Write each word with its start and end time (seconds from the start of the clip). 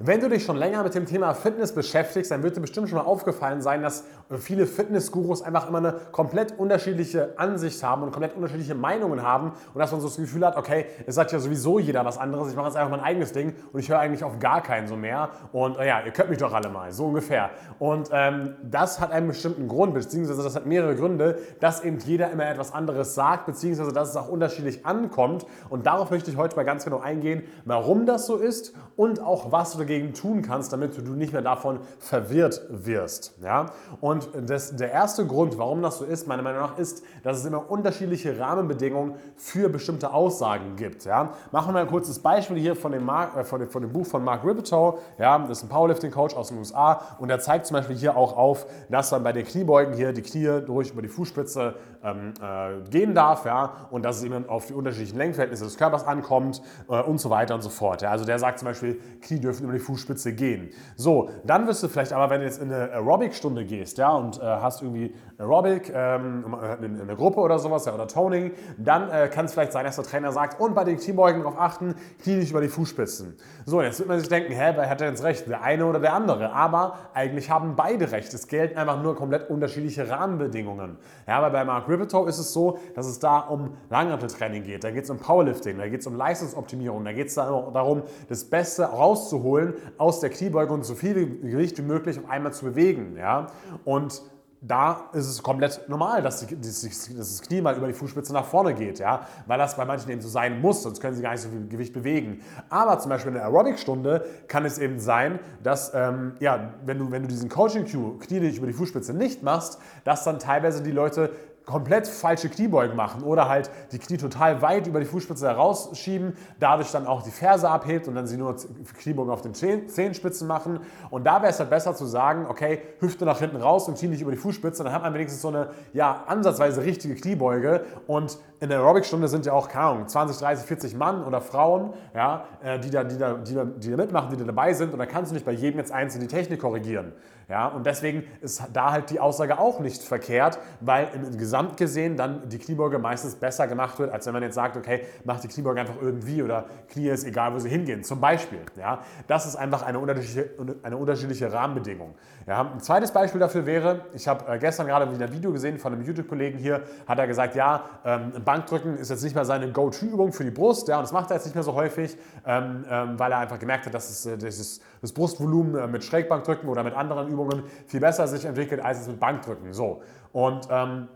Wenn 0.00 0.20
du 0.20 0.28
dich 0.28 0.44
schon 0.44 0.56
länger 0.56 0.84
mit 0.84 0.94
dem 0.94 1.06
Thema 1.06 1.34
Fitness 1.34 1.72
beschäftigst, 1.72 2.30
dann 2.30 2.44
wird 2.44 2.56
dir 2.56 2.60
bestimmt 2.60 2.88
schon 2.88 2.98
mal 2.98 3.04
aufgefallen 3.04 3.62
sein, 3.62 3.82
dass 3.82 4.04
viele 4.38 4.68
Fitnessgurus 4.68 5.42
einfach 5.42 5.68
immer 5.68 5.78
eine 5.78 5.94
komplett 6.12 6.56
unterschiedliche 6.56 7.36
Ansicht 7.36 7.82
haben 7.82 8.04
und 8.04 8.12
komplett 8.12 8.36
unterschiedliche 8.36 8.76
Meinungen 8.76 9.24
haben 9.24 9.54
und 9.74 9.80
dass 9.80 9.90
man 9.90 10.00
so 10.00 10.06
das 10.06 10.16
Gefühl 10.16 10.46
hat, 10.46 10.56
okay, 10.56 10.86
es 11.06 11.16
sagt 11.16 11.32
ja 11.32 11.40
sowieso 11.40 11.80
jeder 11.80 12.04
was 12.04 12.16
anderes, 12.16 12.48
ich 12.48 12.54
mache 12.54 12.66
jetzt 12.66 12.76
einfach 12.76 12.92
mein 12.92 13.00
eigenes 13.00 13.32
Ding 13.32 13.56
und 13.72 13.80
ich 13.80 13.88
höre 13.88 13.98
eigentlich 13.98 14.22
auf 14.22 14.38
gar 14.38 14.62
keinen 14.62 14.86
so 14.86 14.94
mehr 14.94 15.30
und 15.50 15.78
äh, 15.78 15.88
ja, 15.88 16.00
ihr 16.06 16.12
könnt 16.12 16.30
mich 16.30 16.38
doch 16.38 16.52
alle 16.52 16.68
mal, 16.68 16.92
so 16.92 17.06
ungefähr. 17.06 17.50
Und 17.80 18.10
ähm, 18.12 18.54
das 18.62 19.00
hat 19.00 19.10
einen 19.10 19.26
bestimmten 19.26 19.66
Grund, 19.66 19.94
beziehungsweise 19.94 20.44
das 20.44 20.54
hat 20.54 20.64
mehrere 20.64 20.94
Gründe, 20.94 21.40
dass 21.58 21.82
eben 21.82 21.98
jeder 21.98 22.30
immer 22.30 22.48
etwas 22.48 22.72
anderes 22.72 23.16
sagt, 23.16 23.46
beziehungsweise 23.46 23.92
dass 23.92 24.10
es 24.10 24.16
auch 24.16 24.28
unterschiedlich 24.28 24.86
ankommt 24.86 25.44
und 25.70 25.86
darauf 25.86 26.12
möchte 26.12 26.30
ich 26.30 26.36
heute 26.36 26.54
mal 26.54 26.64
ganz 26.64 26.84
genau 26.84 27.00
eingehen, 27.00 27.42
warum 27.64 28.06
das 28.06 28.26
so 28.26 28.36
ist 28.36 28.74
und 28.94 29.20
auch 29.20 29.50
was 29.50 29.72
du 29.72 29.87
dagegen 29.88 30.12
tun 30.12 30.42
kannst, 30.42 30.72
damit 30.72 30.96
du 30.96 31.12
nicht 31.12 31.32
mehr 31.32 31.42
davon 31.42 31.80
verwirrt 31.98 32.62
wirst. 32.68 33.34
Ja? 33.42 33.66
Und 34.00 34.28
das, 34.46 34.76
der 34.76 34.92
erste 34.92 35.26
Grund, 35.26 35.56
warum 35.58 35.82
das 35.82 35.98
so 35.98 36.04
ist, 36.04 36.26
meiner 36.26 36.42
Meinung 36.42 36.60
nach, 36.60 36.78
ist, 36.78 37.02
dass 37.22 37.38
es 37.38 37.44
immer 37.44 37.70
unterschiedliche 37.70 38.38
Rahmenbedingungen 38.38 39.14
für 39.36 39.68
bestimmte 39.68 40.12
Aussagen 40.12 40.76
gibt. 40.76 41.04
Ja? 41.04 41.32
Machen 41.52 41.68
wir 41.68 41.72
mal 41.72 41.82
ein 41.82 41.88
kurzes 41.88 42.18
Beispiel 42.18 42.58
hier 42.58 42.76
von 42.76 42.92
dem, 42.92 43.04
Mark, 43.04 43.36
äh, 43.36 43.44
von 43.44 43.60
dem, 43.60 43.68
von 43.70 43.82
dem 43.82 43.92
Buch 43.92 44.06
von 44.06 44.22
Mark 44.22 44.44
Ribitow. 44.44 45.00
Ja? 45.18 45.38
Das 45.38 45.58
ist 45.58 45.64
ein 45.64 45.68
Powerlifting-Coach 45.68 46.36
aus 46.36 46.48
den 46.48 46.58
USA 46.58 47.00
und 47.18 47.30
er 47.30 47.40
zeigt 47.40 47.66
zum 47.66 47.76
Beispiel 47.76 47.96
hier 47.96 48.16
auch 48.16 48.36
auf, 48.36 48.66
dass 48.90 49.10
man 49.10 49.22
bei 49.22 49.32
den 49.32 49.46
Kniebeugen 49.46 49.94
hier 49.94 50.12
die 50.12 50.22
Knie 50.22 50.60
durch 50.66 50.90
über 50.90 51.02
die 51.02 51.08
Fußspitze 51.08 51.74
ähm, 52.04 52.34
äh, 52.40 52.88
gehen 52.90 53.14
darf 53.14 53.44
ja? 53.46 53.88
und 53.90 54.04
dass 54.04 54.18
es 54.18 54.24
eben 54.24 54.48
auf 54.48 54.66
die 54.66 54.74
unterschiedlichen 54.74 55.18
Lenkverhältnisse 55.18 55.64
des 55.64 55.76
Körpers 55.76 56.06
ankommt 56.06 56.62
äh, 56.88 57.00
und 57.00 57.18
so 57.18 57.30
weiter 57.30 57.54
und 57.54 57.62
so 57.62 57.70
fort. 57.70 58.02
Ja? 58.02 58.10
Also 58.10 58.24
der 58.24 58.38
sagt 58.38 58.58
zum 58.58 58.66
Beispiel, 58.66 59.00
Knie 59.20 59.40
dürfen 59.40 59.64
über 59.64 59.72
die 59.72 59.77
Fußspitze 59.78 60.32
gehen. 60.32 60.70
So, 60.96 61.30
dann 61.44 61.66
wirst 61.66 61.82
du 61.82 61.88
vielleicht 61.88 62.12
aber, 62.12 62.30
wenn 62.30 62.40
du 62.40 62.46
jetzt 62.46 62.60
in 62.62 62.72
eine 62.72 62.92
Aerobic-Stunde 62.92 63.64
gehst 63.64 63.98
ja, 63.98 64.10
und 64.10 64.38
äh, 64.38 64.42
hast 64.42 64.82
irgendwie 64.82 65.14
Aerobic 65.38 65.92
ähm, 65.94 66.56
in, 66.80 66.96
in 66.96 67.00
einer 67.02 67.16
Gruppe 67.16 67.40
oder 67.40 67.58
sowas 67.58 67.84
ja, 67.86 67.94
oder 67.94 68.08
Toning, 68.08 68.52
dann 68.76 69.10
äh, 69.10 69.28
kann 69.28 69.46
es 69.46 69.52
vielleicht 69.52 69.72
sein, 69.72 69.84
dass 69.84 69.96
der 69.96 70.04
Trainer 70.04 70.32
sagt, 70.32 70.60
und 70.60 70.74
bei 70.74 70.84
den 70.84 70.98
Kniebeugen 70.98 71.42
darauf 71.42 71.58
achten, 71.58 71.94
Knie 72.22 72.36
nicht 72.36 72.50
über 72.50 72.60
die 72.60 72.68
Fußspitzen. 72.68 73.36
So, 73.64 73.82
jetzt 73.82 73.98
wird 73.98 74.08
man 74.08 74.18
sich 74.18 74.28
denken, 74.28 74.52
hä, 74.52 74.72
wer 74.74 74.88
hat 74.88 75.00
denn 75.00 75.10
jetzt 75.10 75.22
recht, 75.22 75.48
der 75.48 75.62
eine 75.62 75.86
oder 75.86 76.00
der 76.00 76.12
andere? 76.12 76.52
Aber 76.52 76.98
eigentlich 77.14 77.50
haben 77.50 77.76
beide 77.76 78.10
recht. 78.12 78.32
Es 78.34 78.48
gelten 78.48 78.78
einfach 78.78 79.02
nur 79.02 79.14
komplett 79.14 79.50
unterschiedliche 79.50 80.08
Rahmenbedingungen. 80.08 80.98
Ja, 81.26 81.38
aber 81.38 81.50
bei 81.50 81.64
Mark 81.64 81.88
Ribitow 81.88 82.28
ist 82.28 82.38
es 82.38 82.52
so, 82.52 82.78
dass 82.94 83.06
es 83.06 83.18
da 83.18 83.40
um 83.40 83.76
Langhanteltraining 83.90 84.64
geht, 84.64 84.84
da 84.84 84.90
geht 84.90 85.04
es 85.04 85.10
um 85.10 85.18
Powerlifting, 85.18 85.78
da 85.78 85.88
geht 85.88 86.00
es 86.00 86.06
um 86.06 86.16
Leistungsoptimierung, 86.16 87.04
da 87.04 87.12
geht 87.12 87.28
es 87.28 87.34
darum, 87.34 88.02
das 88.28 88.44
Beste 88.44 88.84
rauszuholen 88.84 89.67
aus 89.96 90.20
der 90.20 90.30
Kniebeuge 90.30 90.72
und 90.72 90.84
so 90.84 90.94
viel 90.94 91.40
Gewicht 91.40 91.78
wie 91.78 91.82
möglich 91.82 92.18
auf 92.18 92.28
einmal 92.28 92.52
zu 92.52 92.64
bewegen. 92.64 93.16
Ja? 93.16 93.48
Und 93.84 94.22
da 94.60 95.08
ist 95.12 95.28
es 95.28 95.42
komplett 95.42 95.88
normal, 95.88 96.20
dass, 96.20 96.44
die, 96.44 96.60
dass, 96.60 96.82
das 96.82 97.42
Knie 97.42 97.60
mal 97.60 97.76
über 97.76 97.86
die 97.86 97.92
Fußspitze 97.92 98.32
nach 98.32 98.44
vorne 98.44 98.74
geht, 98.74 98.98
ja? 98.98 99.26
weil 99.46 99.58
das 99.58 99.76
bei 99.76 99.84
manchen 99.84 100.10
eben 100.10 100.20
so 100.20 100.28
sein 100.28 100.60
muss, 100.60 100.82
sonst 100.82 101.00
können 101.00 101.14
sie 101.14 101.22
gar 101.22 101.32
nicht 101.32 101.42
so 101.42 101.48
viel 101.48 101.68
Gewicht 101.68 101.92
bewegen. 101.92 102.40
Aber 102.68 102.98
zum 102.98 103.10
Beispiel 103.10 103.28
in 103.28 103.34
der 103.34 103.44
Aerobic-Stunde 103.44 104.24
kann 104.48 104.64
es 104.64 104.78
eben 104.78 104.98
sein, 104.98 105.38
dass, 105.62 105.92
ähm, 105.94 106.32
ja, 106.40 106.72
wenn 106.84 106.98
du, 106.98 107.10
wenn 107.10 107.22
du 107.22 107.28
diesen 107.28 107.48
Coaching-Cue, 107.48 108.18
Knie 108.18 108.56
über 108.56 108.66
die 108.66 108.72
Fußspitze 108.72 109.14
nicht 109.14 109.42
machst, 109.42 109.78
dass 110.04 110.24
dann 110.24 110.38
teilweise 110.40 110.82
die 110.82 110.92
Leute 110.92 111.30
komplett 111.68 112.08
falsche 112.08 112.48
Kniebeugen 112.48 112.96
machen 112.96 113.22
oder 113.22 113.48
halt 113.48 113.70
die 113.92 113.98
Knie 113.98 114.16
total 114.16 114.62
weit 114.62 114.86
über 114.86 115.00
die 115.00 115.06
Fußspitze 115.06 115.46
herausschieben, 115.46 116.34
dadurch 116.58 116.90
dann 116.90 117.06
auch 117.06 117.22
die 117.22 117.30
Ferse 117.30 117.68
abhebt 117.68 118.08
und 118.08 118.14
dann 118.14 118.26
sie 118.26 118.38
nur 118.38 118.56
Kniebeugen 119.00 119.30
auf 119.30 119.42
den 119.42 119.52
Zehenspitzen 119.52 120.48
machen. 120.48 120.80
Und 121.10 121.24
da 121.24 121.42
wäre 121.42 121.52
es 121.52 121.60
halt 121.60 121.68
besser 121.68 121.94
zu 121.94 122.06
sagen, 122.06 122.46
okay, 122.48 122.80
Hüfte 123.00 123.26
nach 123.26 123.38
hinten 123.38 123.56
raus 123.58 123.86
und 123.86 123.98
Knie 123.98 124.08
nicht 124.08 124.22
über 124.22 124.30
die 124.30 124.38
Fußspitze, 124.38 124.82
dann 124.82 124.92
hat 124.92 125.02
man 125.02 125.12
wenigstens 125.12 125.42
so 125.42 125.48
eine 125.48 125.68
ja, 125.92 126.24
ansatzweise 126.26 126.82
richtige 126.82 127.14
Kniebeuge 127.14 127.84
und 128.06 128.38
in 128.60 128.70
der 128.70 128.78
Aerobic-Stunde 128.78 129.28
sind 129.28 129.46
ja 129.46 129.52
auch, 129.52 129.68
keine 129.68 129.84
Ahnung, 129.84 130.08
20, 130.08 130.38
30, 130.38 130.66
40 130.66 130.96
Mann 130.96 131.24
oder 131.24 131.40
Frauen, 131.40 131.92
ja, 132.14 132.44
äh, 132.62 132.78
die, 132.78 132.90
da, 132.90 133.04
die, 133.04 133.18
da, 133.18 133.34
die, 133.34 133.54
da, 133.54 133.64
die 133.64 133.90
da 133.90 133.96
mitmachen, 133.96 134.30
die 134.30 134.36
da 134.36 134.44
dabei 134.44 134.72
sind. 134.72 134.92
Und 134.92 134.98
da 134.98 135.06
kannst 135.06 135.30
du 135.30 135.34
nicht 135.34 135.46
bei 135.46 135.52
jedem 135.52 135.78
jetzt 135.78 135.92
einzeln 135.92 136.20
die 136.20 136.26
Technik 136.26 136.60
korrigieren. 136.60 137.12
Ja, 137.48 137.68
und 137.68 137.86
deswegen 137.86 138.24
ist 138.42 138.62
da 138.74 138.90
halt 138.90 139.08
die 139.08 139.20
Aussage 139.20 139.58
auch 139.58 139.80
nicht 139.80 140.02
verkehrt, 140.02 140.58
weil 140.80 141.08
im 141.14 141.38
Gesamt 141.38 141.57
gesehen 141.76 142.16
dann 142.16 142.48
die 142.48 142.58
Kniebeuge 142.58 142.98
meistens 142.98 143.34
besser 143.34 143.66
gemacht 143.66 143.98
wird, 143.98 144.12
als 144.12 144.26
wenn 144.26 144.32
man 144.32 144.42
jetzt 144.42 144.54
sagt, 144.54 144.76
okay, 144.76 145.02
mach 145.24 145.40
die 145.40 145.48
Kniebeuge 145.48 145.80
einfach 145.80 146.00
irgendwie 146.00 146.42
oder 146.42 146.66
Knie 146.88 147.08
ist 147.08 147.24
egal, 147.24 147.54
wo 147.54 147.58
sie 147.58 147.68
hingehen. 147.68 148.04
Zum 148.04 148.20
Beispiel. 148.20 148.60
Ja, 148.76 149.00
das 149.26 149.46
ist 149.46 149.56
einfach 149.56 149.82
eine 149.82 149.98
unterschiedliche, 149.98 150.50
eine 150.82 150.96
unterschiedliche 150.96 151.52
Rahmenbedingung. 151.52 152.14
Ja, 152.46 152.72
ein 152.72 152.80
zweites 152.80 153.12
Beispiel 153.12 153.40
dafür 153.40 153.66
wäre, 153.66 154.06
ich 154.14 154.26
habe 154.26 154.50
äh, 154.50 154.58
gestern 154.58 154.86
gerade 154.86 155.12
wieder 155.12 155.26
ein 155.26 155.32
Video 155.32 155.52
gesehen 155.52 155.78
von 155.78 155.92
einem 155.92 156.02
YouTube-Kollegen 156.02 156.58
hier, 156.58 156.82
hat 157.06 157.18
er 157.18 157.26
gesagt, 157.26 157.54
ja, 157.54 157.84
ähm, 158.04 158.32
Bankdrücken 158.42 158.96
ist 158.96 159.10
jetzt 159.10 159.22
nicht 159.22 159.34
mehr 159.34 159.44
seine 159.44 159.70
Go-To-Übung 159.70 160.32
für 160.32 160.44
die 160.44 160.50
Brust, 160.50 160.88
ja, 160.88 160.96
und 160.96 161.02
das 161.02 161.12
macht 161.12 161.30
er 161.30 161.36
jetzt 161.36 161.44
nicht 161.44 161.54
mehr 161.54 161.64
so 161.64 161.74
häufig, 161.74 162.16
ähm, 162.46 162.86
ähm, 162.88 163.18
weil 163.18 163.32
er 163.32 163.38
einfach 163.38 163.58
gemerkt 163.58 163.84
hat, 163.84 163.92
dass 163.92 164.08
es, 164.08 164.24
äh, 164.24 164.38
das, 164.38 164.80
das 165.02 165.12
Brustvolumen 165.12 165.74
äh, 165.74 165.86
mit 165.86 166.04
Schrägbankdrücken 166.04 166.68
oder 166.68 166.82
mit 166.82 166.94
anderen 166.94 167.28
Übungen 167.28 167.64
viel 167.86 168.00
besser 168.00 168.26
sich 168.26 168.44
entwickelt 168.46 168.82
als 168.82 169.00
es 169.00 169.08
mit 169.08 169.20
Bankdrücken. 169.20 169.72
So. 169.72 170.02
Und 170.32 170.68
ähm, 170.70 171.08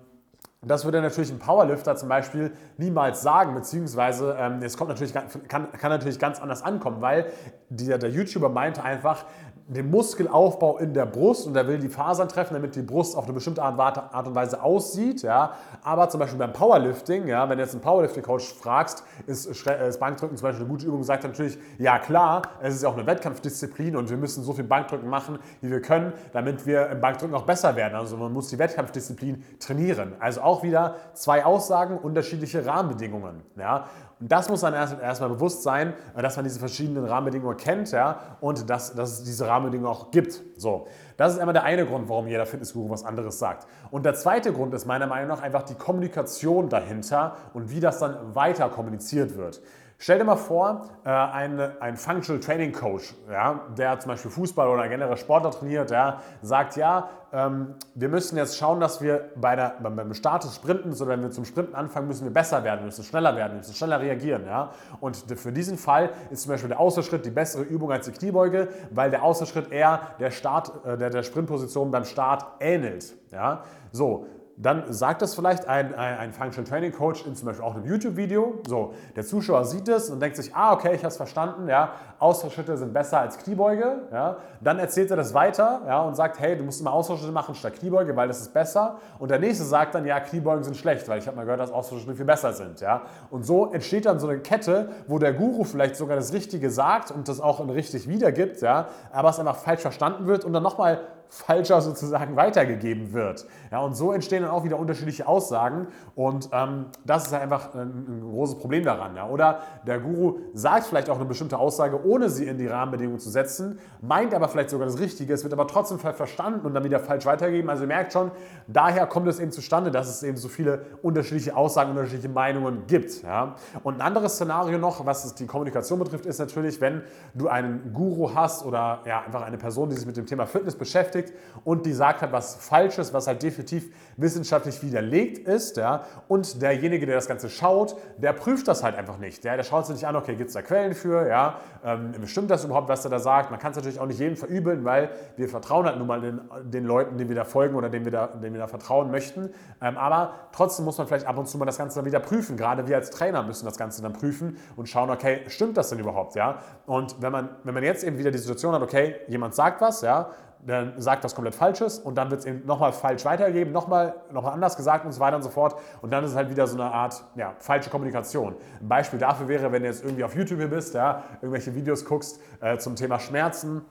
das 0.64 0.84
würde 0.84 1.00
natürlich 1.02 1.32
ein 1.32 1.40
Powerlifter 1.40 1.96
zum 1.96 2.08
Beispiel 2.08 2.52
niemals 2.76 3.20
sagen, 3.20 3.54
beziehungsweise 3.54 4.36
ähm, 4.38 4.62
es 4.62 4.76
kommt 4.76 4.90
natürlich, 4.90 5.12
kann, 5.12 5.72
kann 5.72 5.90
natürlich 5.90 6.20
ganz 6.20 6.40
anders 6.40 6.62
ankommen, 6.62 7.00
weil 7.00 7.32
der, 7.68 7.98
der 7.98 8.10
YouTuber 8.10 8.48
meinte 8.48 8.84
einfach, 8.84 9.24
den 9.72 9.90
Muskelaufbau 9.90 10.78
in 10.78 10.94
der 10.94 11.06
Brust 11.06 11.46
und 11.46 11.56
er 11.56 11.66
will 11.66 11.78
die 11.78 11.88
Fasern 11.88 12.28
treffen, 12.28 12.54
damit 12.54 12.76
die 12.76 12.82
Brust 12.82 13.16
auf 13.16 13.24
eine 13.24 13.32
bestimmte 13.32 13.62
Art 13.62 14.26
und 14.26 14.34
Weise 14.34 14.62
aussieht. 14.62 15.22
Ja. 15.22 15.52
Aber 15.82 16.08
zum 16.08 16.20
Beispiel 16.20 16.38
beim 16.38 16.52
Powerlifting, 16.52 17.26
ja, 17.28 17.48
wenn 17.48 17.58
du 17.58 17.64
jetzt 17.64 17.74
einen 17.74 17.82
Powerlifting-Coach 17.82 18.54
fragst, 18.54 19.04
ist, 19.26 19.46
ist 19.46 20.00
Bankdrücken 20.00 20.36
zum 20.36 20.46
Beispiel 20.46 20.64
eine 20.64 20.70
gute 20.70 20.86
Übung, 20.86 21.02
sagt 21.02 21.24
er 21.24 21.30
natürlich, 21.30 21.58
ja 21.78 21.98
klar, 21.98 22.42
es 22.60 22.74
ist 22.74 22.82
ja 22.82 22.88
auch 22.88 22.96
eine 22.96 23.06
Wettkampfdisziplin 23.06 23.96
und 23.96 24.10
wir 24.10 24.16
müssen 24.16 24.42
so 24.44 24.52
viel 24.52 24.64
Bankdrücken 24.64 25.08
machen, 25.08 25.38
wie 25.60 25.70
wir 25.70 25.82
können, 25.82 26.12
damit 26.32 26.66
wir 26.66 26.88
im 26.88 27.00
Bankdrücken 27.00 27.34
auch 27.34 27.44
besser 27.44 27.76
werden. 27.76 27.94
Also 27.94 28.16
man 28.16 28.32
muss 28.32 28.48
die 28.48 28.58
Wettkampfdisziplin 28.58 29.44
trainieren. 29.58 30.12
Also 30.20 30.42
auch 30.42 30.62
wieder 30.62 30.96
zwei 31.14 31.44
Aussagen, 31.44 31.98
unterschiedliche 31.98 32.64
Rahmenbedingungen. 32.64 33.42
Ja. 33.56 33.86
Das 34.24 34.48
muss 34.48 34.60
dann 34.60 34.72
erst, 34.72 35.00
erstmal 35.00 35.30
bewusst 35.30 35.64
sein, 35.64 35.94
dass 36.16 36.36
man 36.36 36.44
diese 36.44 36.60
verschiedenen 36.60 37.04
Rahmenbedingungen 37.04 37.56
kennt 37.56 37.90
ja, 37.90 38.36
und 38.40 38.70
dass, 38.70 38.94
dass 38.94 39.18
es 39.18 39.24
diese 39.24 39.48
Rahmenbedingungen 39.48 39.92
auch 39.92 40.12
gibt. 40.12 40.40
So, 40.56 40.86
das 41.16 41.34
ist 41.34 41.40
immer 41.40 41.52
der 41.52 41.64
eine 41.64 41.84
Grund, 41.86 42.08
warum 42.08 42.28
jeder 42.28 42.46
Fitnessguru 42.46 42.90
was 42.90 43.04
anderes 43.04 43.38
sagt. 43.38 43.66
Und 43.90 44.04
der 44.06 44.14
zweite 44.14 44.52
Grund 44.52 44.74
ist 44.74 44.86
meiner 44.86 45.08
Meinung 45.08 45.28
nach 45.28 45.42
einfach 45.42 45.64
die 45.64 45.74
Kommunikation 45.74 46.68
dahinter 46.68 47.36
und 47.52 47.70
wie 47.70 47.80
das 47.80 47.98
dann 47.98 48.34
weiter 48.34 48.68
kommuniziert 48.68 49.36
wird. 49.36 49.60
Stell 50.02 50.18
dir 50.18 50.24
mal 50.24 50.34
vor, 50.34 50.88
äh, 51.04 51.10
ein, 51.10 51.60
ein 51.78 51.96
Functional 51.96 52.40
Training 52.40 52.72
Coach, 52.72 53.14
ja, 53.30 53.60
der 53.78 54.00
zum 54.00 54.10
Beispiel 54.10 54.32
Fußball 54.32 54.66
oder 54.66 54.88
generell 54.88 55.16
Sportler 55.16 55.52
trainiert, 55.52 55.92
ja, 55.92 56.20
sagt, 56.42 56.74
ja, 56.74 57.08
ähm, 57.32 57.76
wir 57.94 58.08
müssen 58.08 58.36
jetzt 58.36 58.58
schauen, 58.58 58.80
dass 58.80 59.00
wir 59.00 59.30
bei 59.36 59.54
der, 59.54 59.76
beim 59.80 60.12
Start 60.12 60.42
des 60.42 60.56
Sprintens 60.56 61.00
oder 61.00 61.12
wenn 61.12 61.22
wir 61.22 61.30
zum 61.30 61.44
Sprinten 61.44 61.76
anfangen, 61.76 62.08
müssen 62.08 62.24
wir 62.24 62.32
besser 62.32 62.64
werden, 62.64 62.84
müssen 62.84 63.04
schneller 63.04 63.36
werden, 63.36 63.58
müssen 63.58 63.74
schneller 63.74 64.00
reagieren. 64.00 64.44
Ja? 64.44 64.72
Und 64.98 65.18
für 65.36 65.52
diesen 65.52 65.78
Fall 65.78 66.10
ist 66.30 66.42
zum 66.42 66.50
Beispiel 66.50 66.70
der 66.70 66.80
Außerschritt 66.80 67.24
die 67.24 67.30
bessere 67.30 67.62
Übung 67.62 67.92
als 67.92 68.06
die 68.06 68.12
Kniebeuge, 68.12 68.70
weil 68.90 69.08
der 69.08 69.22
Außerschritt 69.22 69.70
eher 69.70 70.00
der, 70.18 70.32
Start, 70.32 70.84
äh, 70.84 70.98
der, 70.98 71.10
der 71.10 71.22
Sprintposition 71.22 71.92
beim 71.92 72.06
Start 72.06 72.44
ähnelt. 72.58 73.14
Ja? 73.30 73.62
So, 73.92 74.26
dann 74.62 74.92
sagt 74.92 75.22
das 75.22 75.34
vielleicht 75.34 75.66
ein, 75.66 75.94
ein, 75.94 76.18
ein, 76.18 76.32
Functional 76.32 76.68
Training 76.68 76.92
Coach 76.92 77.26
in 77.26 77.34
zum 77.34 77.46
Beispiel 77.46 77.64
auch 77.64 77.74
einem 77.74 77.84
YouTube-Video. 77.84 78.60
So, 78.68 78.94
der 79.16 79.24
Zuschauer 79.24 79.64
sieht 79.64 79.88
es 79.88 80.08
und 80.08 80.20
denkt 80.20 80.36
sich, 80.36 80.54
ah, 80.54 80.72
okay, 80.72 80.94
ich 80.94 81.00
habe 81.00 81.08
es 81.08 81.16
verstanden, 81.16 81.68
ja, 81.68 81.92
Ausfallschritte 82.20 82.76
sind 82.76 82.92
besser 82.92 83.18
als 83.18 83.38
Kniebeuge. 83.38 84.02
Ja. 84.12 84.36
Dann 84.60 84.78
erzählt 84.78 85.10
er 85.10 85.16
das 85.16 85.34
weiter 85.34 85.82
ja, 85.86 86.02
und 86.02 86.14
sagt, 86.14 86.38
hey, 86.38 86.56
du 86.56 86.62
musst 86.62 86.80
immer 86.80 86.92
Ausfallschritte 86.92 87.32
machen 87.32 87.56
statt 87.56 87.74
Kniebeuge, 87.74 88.14
weil 88.14 88.28
das 88.28 88.40
ist 88.40 88.54
besser. 88.54 88.98
Und 89.18 89.30
der 89.30 89.40
nächste 89.40 89.64
sagt 89.64 89.96
dann, 89.96 90.06
ja, 90.06 90.20
Kniebeugen 90.20 90.62
sind 90.62 90.76
schlecht, 90.76 91.08
weil 91.08 91.18
ich 91.18 91.26
habe 91.26 91.36
mal 91.36 91.42
gehört, 91.42 91.60
dass 91.60 91.72
Ausfallschritte 91.72 92.14
viel 92.14 92.24
besser 92.24 92.52
sind. 92.52 92.80
Ja. 92.80 93.02
Und 93.30 93.44
so 93.44 93.72
entsteht 93.72 94.06
dann 94.06 94.20
so 94.20 94.28
eine 94.28 94.38
Kette, 94.38 94.90
wo 95.08 95.18
der 95.18 95.32
Guru 95.32 95.64
vielleicht 95.64 95.96
sogar 95.96 96.16
das 96.16 96.32
Richtige 96.32 96.70
sagt 96.70 97.10
und 97.10 97.28
das 97.28 97.40
auch 97.40 97.66
richtig 97.68 98.08
wiedergibt, 98.08 98.60
ja, 98.60 98.86
aber 99.12 99.30
es 99.30 99.40
einfach 99.40 99.56
falsch 99.56 99.80
verstanden 99.80 100.26
wird 100.26 100.44
und 100.44 100.52
dann 100.52 100.62
nochmal 100.62 101.00
falscher 101.32 101.80
sozusagen 101.80 102.36
weitergegeben 102.36 103.14
wird. 103.14 103.46
Ja, 103.70 103.80
und 103.80 103.96
so 103.96 104.12
entstehen 104.12 104.42
dann 104.42 104.50
auch 104.50 104.64
wieder 104.64 104.78
unterschiedliche 104.78 105.26
Aussagen 105.26 105.86
und 106.14 106.50
ähm, 106.52 106.86
das 107.06 107.24
ist 107.24 107.32
halt 107.32 107.42
einfach 107.42 107.74
ein, 107.74 108.18
ein 108.18 108.30
großes 108.30 108.58
Problem 108.58 108.84
daran. 108.84 109.16
Ja. 109.16 109.26
Oder 109.28 109.60
der 109.86 109.98
Guru 109.98 110.40
sagt 110.52 110.84
vielleicht 110.84 111.08
auch 111.08 111.16
eine 111.16 111.24
bestimmte 111.24 111.56
Aussage, 111.56 112.06
ohne 112.06 112.28
sie 112.28 112.46
in 112.46 112.58
die 112.58 112.66
Rahmenbedingungen 112.66 113.18
zu 113.18 113.30
setzen, 113.30 113.78
meint 114.02 114.34
aber 114.34 114.46
vielleicht 114.46 114.68
sogar 114.68 114.86
das 114.86 114.98
Richtige, 114.98 115.32
es 115.32 115.42
wird 115.42 115.54
aber 115.54 115.66
trotzdem 115.66 115.98
verstanden 115.98 116.66
und 116.66 116.74
dann 116.74 116.84
wieder 116.84 117.00
falsch 117.00 117.24
weitergegeben. 117.24 117.70
Also 117.70 117.84
ihr 117.84 117.88
merkt 117.88 118.12
schon, 118.12 118.30
daher 118.66 119.06
kommt 119.06 119.26
es 119.26 119.40
eben 119.40 119.52
zustande, 119.52 119.90
dass 119.90 120.10
es 120.10 120.22
eben 120.22 120.36
so 120.36 120.48
viele 120.48 120.84
unterschiedliche 121.00 121.56
Aussagen, 121.56 121.92
unterschiedliche 121.92 122.28
Meinungen 122.28 122.86
gibt. 122.86 123.22
Ja. 123.22 123.54
Und 123.82 123.94
ein 123.94 124.00
anderes 124.02 124.34
Szenario 124.34 124.76
noch, 124.76 125.06
was 125.06 125.34
die 125.34 125.46
Kommunikation 125.46 125.98
betrifft, 125.98 126.26
ist 126.26 126.40
natürlich, 126.40 126.78
wenn 126.82 127.00
du 127.32 127.48
einen 127.48 127.94
Guru 127.94 128.34
hast 128.34 128.66
oder 128.66 129.00
ja, 129.06 129.22
einfach 129.22 129.40
eine 129.40 129.56
Person, 129.56 129.88
die 129.88 129.96
sich 129.96 130.04
mit 130.04 130.18
dem 130.18 130.26
Thema 130.26 130.44
Fitness 130.44 130.76
beschäftigt 130.76 131.21
und 131.64 131.86
die 131.86 131.92
sagt 131.92 132.22
halt 132.22 132.32
was 132.32 132.56
Falsches, 132.56 133.12
was 133.12 133.26
halt 133.26 133.42
definitiv 133.42 133.92
wissenschaftlich 134.16 134.82
widerlegt 134.82 135.46
ist. 135.46 135.76
Ja, 135.76 136.04
und 136.28 136.60
derjenige, 136.60 137.06
der 137.06 137.16
das 137.16 137.28
Ganze 137.28 137.48
schaut, 137.50 137.96
der 138.16 138.32
prüft 138.32 138.68
das 138.68 138.82
halt 138.82 138.96
einfach 138.96 139.18
nicht. 139.18 139.44
Ja, 139.44 139.56
der 139.56 139.64
schaut 139.64 139.86
sich 139.86 139.96
nicht 139.96 140.06
an, 140.06 140.16
okay, 140.16 140.34
gibt 140.34 140.48
es 140.48 140.54
da 140.54 140.62
Quellen 140.62 140.94
für? 140.94 141.28
Ja, 141.28 141.60
ähm, 141.84 142.26
stimmt 142.26 142.50
das 142.50 142.64
überhaupt, 142.64 142.88
was 142.88 143.04
er 143.04 143.10
da 143.10 143.18
sagt? 143.18 143.50
Man 143.50 143.60
kann 143.60 143.72
es 143.72 143.76
natürlich 143.76 144.00
auch 144.00 144.06
nicht 144.06 144.18
jedem 144.18 144.36
verübeln, 144.36 144.84
weil 144.84 145.10
wir 145.36 145.48
vertrauen 145.48 145.86
halt 145.86 145.98
nun 145.98 146.06
mal 146.06 146.20
den, 146.20 146.40
den 146.64 146.84
Leuten, 146.84 147.16
denen 147.18 147.28
wir 147.28 147.36
da 147.36 147.44
folgen 147.44 147.74
oder 147.74 147.88
denen 147.88 148.04
wir 148.04 148.12
da, 148.12 148.26
denen 148.26 148.54
wir 148.54 148.60
da 148.60 148.66
vertrauen 148.66 149.10
möchten. 149.10 149.50
Ähm, 149.80 149.96
aber 149.96 150.34
trotzdem 150.52 150.84
muss 150.84 150.98
man 150.98 151.06
vielleicht 151.06 151.26
ab 151.26 151.38
und 151.38 151.48
zu 151.48 151.58
mal 151.58 151.66
das 151.66 151.78
Ganze 151.78 151.96
dann 151.96 152.06
wieder 152.06 152.20
prüfen. 152.20 152.56
Gerade 152.56 152.86
wir 152.86 152.96
als 152.96 153.10
Trainer 153.10 153.42
müssen 153.42 153.66
das 153.66 153.76
Ganze 153.76 154.02
dann 154.02 154.12
prüfen 154.12 154.56
und 154.76 154.88
schauen, 154.88 155.10
okay, 155.10 155.40
stimmt 155.48 155.76
das 155.76 155.90
denn 155.90 155.98
überhaupt? 155.98 156.34
Ja? 156.34 156.58
Und 156.86 157.20
wenn 157.20 157.32
man, 157.32 157.50
wenn 157.64 157.74
man 157.74 157.84
jetzt 157.84 158.04
eben 158.04 158.18
wieder 158.18 158.30
die 158.30 158.38
Situation 158.38 158.74
hat, 158.74 158.82
okay, 158.82 159.16
jemand 159.28 159.54
sagt 159.54 159.80
was, 159.80 160.02
ja, 160.02 160.30
dann 160.64 161.00
sagt 161.00 161.24
was 161.24 161.34
komplett 161.34 161.54
Falsches 161.54 161.98
und 161.98 162.16
dann 162.16 162.30
wird 162.30 162.40
es 162.40 162.46
eben 162.46 162.64
nochmal 162.66 162.92
falsch 162.92 163.24
weitergegeben, 163.24 163.72
nochmal 163.72 164.14
noch 164.30 164.42
mal 164.42 164.52
anders 164.52 164.76
gesagt 164.76 165.04
und 165.04 165.12
so 165.12 165.20
weiter 165.20 165.36
und 165.36 165.42
so 165.42 165.50
fort. 165.50 165.76
Und 166.02 166.12
dann 166.12 166.24
ist 166.24 166.30
es 166.30 166.36
halt 166.36 166.50
wieder 166.50 166.66
so 166.66 166.80
eine 166.80 166.90
Art 166.90 167.24
ja, 167.34 167.54
falsche 167.58 167.90
Kommunikation. 167.90 168.54
Ein 168.80 168.88
Beispiel 168.88 169.18
dafür 169.18 169.48
wäre, 169.48 169.72
wenn 169.72 169.82
du 169.82 169.88
jetzt 169.88 170.04
irgendwie 170.04 170.24
auf 170.24 170.36
YouTube 170.36 170.58
hier 170.58 170.70
bist, 170.70 170.94
ja, 170.94 171.24
irgendwelche 171.40 171.74
Videos 171.74 172.04
guckst 172.04 172.40
äh, 172.60 172.78
zum 172.78 172.94
Thema 172.94 173.18
Schmerzen 173.18 173.84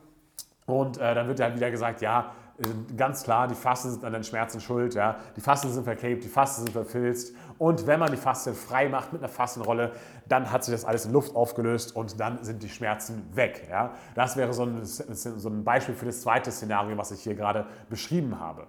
und 0.66 0.98
äh, 0.98 1.14
dann 1.14 1.28
wird 1.28 1.40
halt 1.40 1.54
wieder 1.56 1.70
gesagt, 1.70 2.00
ja, 2.00 2.32
äh, 2.58 2.94
ganz 2.96 3.22
klar, 3.24 3.48
die 3.48 3.54
Fasten 3.54 3.90
sind 3.90 4.04
an 4.04 4.12
den 4.12 4.24
Schmerzen 4.24 4.60
schuld, 4.60 4.94
ja. 4.94 5.16
die 5.36 5.40
Fasten 5.40 5.70
sind 5.70 5.84
verklebt, 5.84 6.24
die 6.24 6.28
Fasten 6.28 6.62
sind 6.62 6.72
verfilzt 6.72 7.34
und 7.62 7.86
wenn 7.86 8.00
man 8.00 8.10
die 8.10 8.16
Faszien 8.16 8.56
frei 8.56 8.88
macht 8.88 9.12
mit 9.12 9.22
einer 9.22 9.28
Fastenrolle, 9.28 9.92
dann 10.26 10.50
hat 10.50 10.64
sich 10.64 10.74
das 10.74 10.84
alles 10.84 11.06
in 11.06 11.12
Luft 11.12 11.36
aufgelöst 11.36 11.94
und 11.94 12.18
dann 12.18 12.42
sind 12.42 12.60
die 12.60 12.68
Schmerzen 12.68 13.24
weg. 13.36 13.68
Ja? 13.70 13.94
Das 14.16 14.36
wäre 14.36 14.52
so 14.52 14.64
ein, 14.64 14.84
so 14.84 15.48
ein 15.48 15.62
Beispiel 15.62 15.94
für 15.94 16.06
das 16.06 16.22
zweite 16.22 16.50
Szenario, 16.50 16.98
was 16.98 17.12
ich 17.12 17.22
hier 17.22 17.36
gerade 17.36 17.66
beschrieben 17.88 18.40
habe. 18.40 18.66